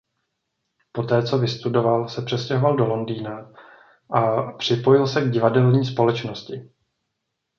[0.91, 3.51] Poté co vystudoval se přestěhoval do Londýna
[4.13, 6.69] a připojil se k divadelní společnosti.